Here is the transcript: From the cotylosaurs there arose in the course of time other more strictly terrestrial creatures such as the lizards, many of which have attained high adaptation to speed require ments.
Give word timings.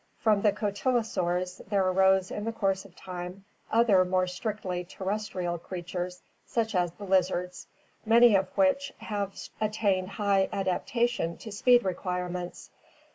From 0.17 0.41
the 0.41 0.51
cotylosaurs 0.51 1.61
there 1.67 1.87
arose 1.87 2.31
in 2.31 2.45
the 2.45 2.51
course 2.51 2.85
of 2.85 2.95
time 2.95 3.45
other 3.71 4.03
more 4.03 4.25
strictly 4.25 4.83
terrestrial 4.83 5.59
creatures 5.59 6.23
such 6.43 6.73
as 6.73 6.91
the 6.93 7.03
lizards, 7.03 7.67
many 8.03 8.35
of 8.35 8.47
which 8.57 8.91
have 8.97 9.39
attained 9.61 10.09
high 10.09 10.49
adaptation 10.51 11.37
to 11.37 11.51
speed 11.51 11.85
require 11.85 12.29
ments. 12.29 12.71